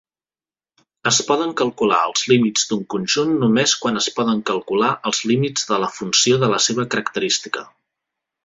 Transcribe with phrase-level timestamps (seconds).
[1.09, 5.81] Es poden calcular els límits d'un conjunt només quan es poden calcular els límits de
[5.85, 7.69] la funció de la seva característica.